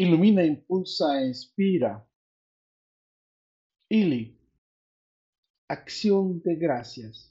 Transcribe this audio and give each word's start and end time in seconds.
Ilumina, 0.00 0.42
impulsa, 0.42 1.20
inspira. 1.22 2.08
Ili. 3.90 4.34
Acción 5.68 6.40
de 6.40 6.54
gracias. 6.56 7.30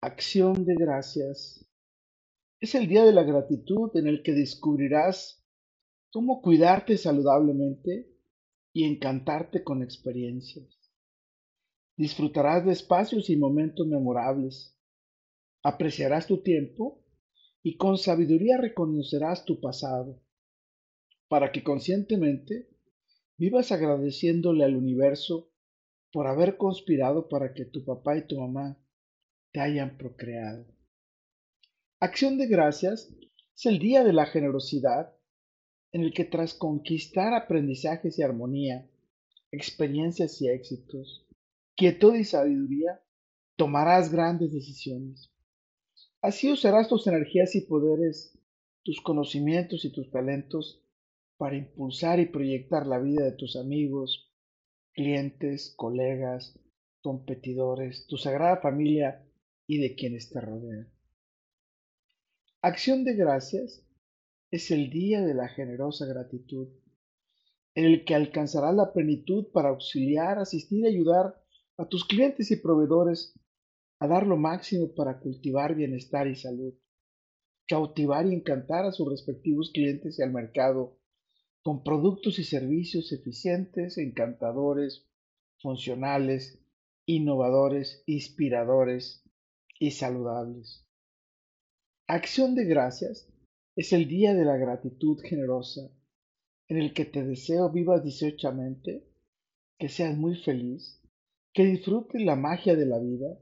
Acción 0.00 0.64
de 0.64 0.74
gracias. 0.74 1.64
Es 2.58 2.74
el 2.74 2.88
día 2.88 3.04
de 3.04 3.12
la 3.12 3.22
gratitud 3.22 3.96
en 3.96 4.08
el 4.08 4.24
que 4.24 4.32
descubrirás 4.32 5.46
cómo 6.10 6.42
cuidarte 6.42 6.98
saludablemente 6.98 8.10
y 8.72 8.82
encantarte 8.92 9.62
con 9.62 9.80
experiencias. 9.80 10.76
Disfrutarás 11.96 12.66
de 12.66 12.72
espacios 12.72 13.30
y 13.30 13.36
momentos 13.36 13.86
memorables. 13.86 14.76
Apreciarás 15.62 16.26
tu 16.26 16.42
tiempo 16.42 17.03
y 17.66 17.78
con 17.78 17.96
sabiduría 17.96 18.58
reconocerás 18.58 19.46
tu 19.46 19.58
pasado, 19.58 20.22
para 21.28 21.50
que 21.50 21.64
conscientemente 21.64 22.68
vivas 23.38 23.72
agradeciéndole 23.72 24.64
al 24.64 24.76
universo 24.76 25.50
por 26.12 26.26
haber 26.26 26.58
conspirado 26.58 27.26
para 27.26 27.54
que 27.54 27.64
tu 27.64 27.82
papá 27.82 28.18
y 28.18 28.26
tu 28.26 28.38
mamá 28.38 28.78
te 29.50 29.60
hayan 29.60 29.96
procreado. 29.96 30.66
Acción 32.00 32.36
de 32.36 32.48
gracias 32.48 33.08
es 33.56 33.66
el 33.66 33.78
día 33.78 34.04
de 34.04 34.12
la 34.12 34.26
generosidad 34.26 35.16
en 35.92 36.02
el 36.02 36.12
que 36.12 36.24
tras 36.24 36.52
conquistar 36.52 37.32
aprendizajes 37.32 38.18
y 38.18 38.22
armonía, 38.22 38.90
experiencias 39.50 40.42
y 40.42 40.48
éxitos, 40.50 41.26
quietud 41.76 42.14
y 42.14 42.24
sabiduría, 42.24 43.00
tomarás 43.56 44.12
grandes 44.12 44.52
decisiones. 44.52 45.33
Así 46.24 46.50
usarás 46.50 46.88
tus 46.88 47.06
energías 47.06 47.54
y 47.54 47.60
poderes, 47.60 48.32
tus 48.82 49.02
conocimientos 49.02 49.84
y 49.84 49.92
tus 49.92 50.10
talentos 50.10 50.82
para 51.36 51.54
impulsar 51.54 52.18
y 52.18 52.24
proyectar 52.24 52.86
la 52.86 52.98
vida 52.98 53.26
de 53.26 53.32
tus 53.32 53.56
amigos, 53.56 54.32
clientes, 54.94 55.74
colegas, 55.76 56.58
competidores, 57.02 58.06
tu 58.06 58.16
sagrada 58.16 58.56
familia 58.56 59.22
y 59.66 59.76
de 59.82 59.96
quienes 59.96 60.30
te 60.30 60.40
rodean. 60.40 60.90
Acción 62.62 63.04
de 63.04 63.16
gracias 63.16 63.84
es 64.50 64.70
el 64.70 64.88
día 64.88 65.20
de 65.20 65.34
la 65.34 65.48
generosa 65.48 66.06
gratitud, 66.06 66.68
en 67.74 67.84
el 67.84 68.06
que 68.06 68.14
alcanzarás 68.14 68.74
la 68.74 68.94
plenitud 68.94 69.48
para 69.52 69.68
auxiliar, 69.68 70.38
asistir 70.38 70.86
y 70.86 70.88
ayudar 70.88 71.38
a 71.76 71.86
tus 71.86 72.06
clientes 72.06 72.50
y 72.50 72.56
proveedores 72.56 73.34
a 74.04 74.08
dar 74.08 74.26
lo 74.26 74.36
máximo 74.36 74.94
para 74.94 75.18
cultivar 75.18 75.74
bienestar 75.74 76.26
y 76.26 76.36
salud, 76.36 76.74
cautivar 77.66 78.26
y 78.26 78.34
encantar 78.34 78.84
a 78.84 78.92
sus 78.92 79.08
respectivos 79.08 79.70
clientes 79.72 80.18
y 80.18 80.22
al 80.22 80.30
mercado 80.30 80.98
con 81.62 81.82
productos 81.82 82.38
y 82.38 82.44
servicios 82.44 83.12
eficientes, 83.12 83.96
encantadores, 83.96 85.08
funcionales, 85.62 86.62
innovadores, 87.06 88.02
inspiradores 88.06 89.22
y 89.80 89.92
saludables. 89.92 90.86
Acción 92.06 92.54
de 92.54 92.66
gracias 92.66 93.26
es 93.76 93.94
el 93.94 94.06
día 94.06 94.34
de 94.34 94.44
la 94.44 94.58
gratitud 94.58 95.18
generosa 95.22 95.90
en 96.68 96.76
el 96.76 96.92
que 96.92 97.06
te 97.06 97.24
deseo 97.24 97.70
vivas 97.70 98.02
dieciochamente, 98.02 99.06
que 99.78 99.88
seas 99.88 100.14
muy 100.14 100.36
feliz, 100.36 101.00
que 101.54 101.64
disfrutes 101.64 102.22
la 102.22 102.36
magia 102.36 102.76
de 102.76 102.84
la 102.84 102.98
vida 102.98 103.38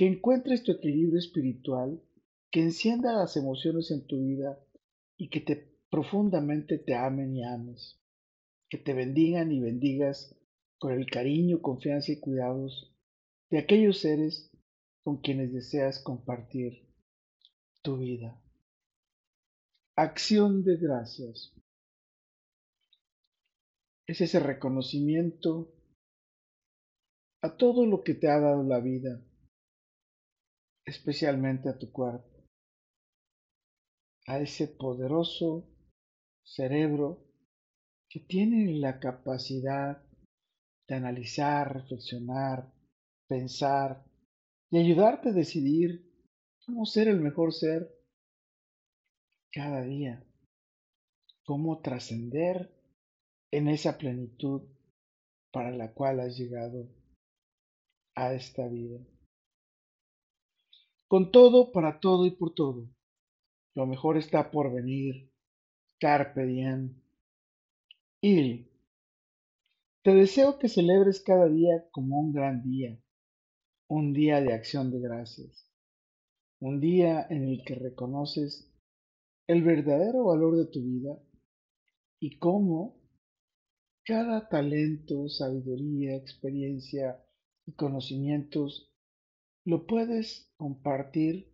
que 0.00 0.06
encuentres 0.06 0.62
tu 0.62 0.72
equilibrio 0.72 1.18
espiritual, 1.18 2.00
que 2.50 2.62
encienda 2.62 3.12
las 3.12 3.36
emociones 3.36 3.90
en 3.90 4.06
tu 4.06 4.18
vida 4.24 4.58
y 5.18 5.28
que 5.28 5.40
te 5.40 5.56
profundamente 5.90 6.78
te 6.78 6.94
amen 6.94 7.36
y 7.36 7.44
ames, 7.44 8.00
que 8.70 8.78
te 8.78 8.94
bendigan 8.94 9.52
y 9.52 9.60
bendigas 9.60 10.34
con 10.78 10.94
el 10.94 11.04
cariño, 11.04 11.60
confianza 11.60 12.12
y 12.12 12.18
cuidados 12.18 12.96
de 13.50 13.58
aquellos 13.58 13.98
seres 13.98 14.50
con 15.04 15.18
quienes 15.18 15.52
deseas 15.52 16.00
compartir 16.00 16.88
tu 17.82 17.98
vida. 17.98 18.42
Acción 19.96 20.64
de 20.64 20.78
gracias. 20.78 21.52
Es 24.06 24.22
ese 24.22 24.40
reconocimiento 24.40 25.74
a 27.42 27.54
todo 27.58 27.84
lo 27.84 28.02
que 28.02 28.14
te 28.14 28.28
ha 28.28 28.40
dado 28.40 28.62
la 28.62 28.80
vida 28.80 29.22
especialmente 30.90 31.68
a 31.68 31.78
tu 31.78 31.90
cuerpo, 31.92 32.44
a 34.26 34.38
ese 34.40 34.66
poderoso 34.66 35.66
cerebro 36.42 37.24
que 38.08 38.20
tiene 38.20 38.74
la 38.78 38.98
capacidad 38.98 40.02
de 40.88 40.94
analizar, 40.94 41.74
reflexionar, 41.74 42.72
pensar 43.28 44.04
y 44.70 44.78
ayudarte 44.78 45.28
a 45.28 45.32
decidir 45.32 46.12
cómo 46.66 46.84
ser 46.84 47.06
el 47.08 47.20
mejor 47.20 47.54
ser 47.54 47.88
cada 49.52 49.82
día, 49.82 50.24
cómo 51.44 51.80
trascender 51.80 52.74
en 53.52 53.68
esa 53.68 53.96
plenitud 53.96 54.62
para 55.52 55.70
la 55.70 55.92
cual 55.92 56.20
has 56.20 56.36
llegado 56.36 56.88
a 58.16 58.34
esta 58.34 58.66
vida 58.68 59.00
con 61.10 61.32
todo, 61.32 61.72
para 61.72 61.98
todo 61.98 62.24
y 62.24 62.30
por 62.30 62.54
todo. 62.54 62.88
Lo 63.74 63.84
mejor 63.84 64.16
está 64.16 64.52
por 64.52 64.72
venir. 64.72 65.32
Carpe 65.98 66.46
diem. 66.46 67.02
Y 68.22 68.68
te 70.02 70.14
deseo 70.14 70.60
que 70.60 70.68
celebres 70.68 71.20
cada 71.20 71.48
día 71.48 71.84
como 71.90 72.20
un 72.20 72.32
gran 72.32 72.62
día, 72.62 72.96
un 73.88 74.12
día 74.12 74.40
de 74.40 74.52
acción 74.52 74.92
de 74.92 75.00
gracias, 75.00 75.68
un 76.60 76.78
día 76.78 77.26
en 77.28 77.42
el 77.42 77.64
que 77.64 77.74
reconoces 77.74 78.72
el 79.48 79.64
verdadero 79.64 80.26
valor 80.26 80.58
de 80.58 80.66
tu 80.66 80.80
vida 80.80 81.18
y 82.20 82.38
cómo 82.38 83.00
cada 84.04 84.48
talento, 84.48 85.28
sabiduría, 85.28 86.14
experiencia 86.14 87.20
y 87.66 87.72
conocimientos 87.72 88.89
lo 89.64 89.86
puedes 89.86 90.50
compartir 90.56 91.52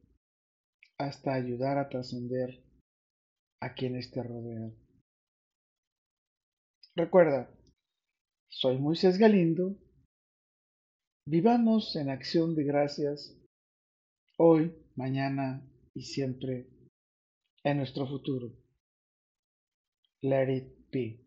hasta 0.98 1.34
ayudar 1.34 1.78
a 1.78 1.88
trascender 1.88 2.62
a 3.60 3.74
quienes 3.74 4.10
te 4.10 4.22
rodean. 4.22 4.74
Recuerda, 6.94 7.50
soy 8.48 8.78
Moisés 8.78 9.18
Galindo. 9.18 9.76
Vivamos 11.28 11.96
en 11.96 12.08
acción 12.08 12.54
de 12.54 12.64
gracias 12.64 13.36
hoy, 14.38 14.72
mañana 14.94 15.68
y 15.94 16.02
siempre 16.02 16.68
en 17.64 17.78
nuestro 17.78 18.06
futuro. 18.06 18.52
Let 20.22 20.56
it 20.56 20.90
be. 20.90 21.25